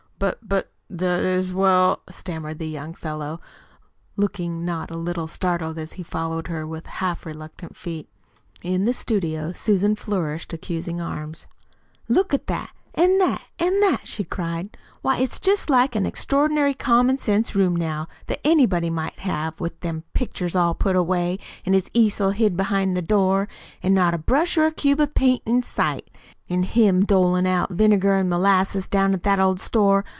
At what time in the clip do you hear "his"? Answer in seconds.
21.73-21.89